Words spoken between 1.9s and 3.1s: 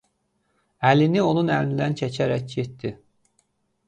çəkərək getdi.